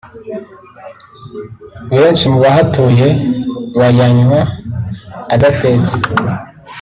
Benshi 1.95 2.25
mu 2.31 2.39
bahatuye 2.43 3.07
bayanywa 3.79 4.39
adatetse 5.33 5.95